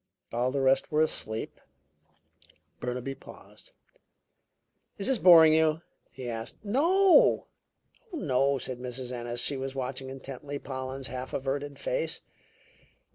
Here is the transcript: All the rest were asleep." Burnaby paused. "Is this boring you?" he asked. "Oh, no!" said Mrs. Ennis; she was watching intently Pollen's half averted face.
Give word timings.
All 0.33 0.49
the 0.51 0.61
rest 0.61 0.91
were 0.91 1.03
asleep." 1.03 1.61
Burnaby 2.79 3.13
paused. 3.13 3.69
"Is 4.97 5.05
this 5.05 5.19
boring 5.19 5.53
you?" 5.53 5.83
he 6.09 6.27
asked. 6.27 6.57
"Oh, 6.65 7.45
no!" 8.11 8.57
said 8.57 8.79
Mrs. 8.79 9.11
Ennis; 9.11 9.39
she 9.41 9.57
was 9.57 9.75
watching 9.75 10.09
intently 10.09 10.57
Pollen's 10.57 11.09
half 11.09 11.33
averted 11.33 11.77
face. 11.77 12.21